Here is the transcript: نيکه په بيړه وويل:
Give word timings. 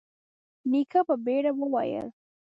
نيکه 0.71 0.99
په 1.07 1.15
بيړه 1.25 1.51
وويل: 1.59 2.07